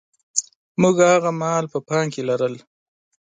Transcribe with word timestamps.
موږ 0.81 0.95
هاغه 1.09 1.31
مهال 1.39 1.65
په 1.73 1.79
پام 1.87 2.05
کې 2.13 2.21
لرل. 2.29 2.55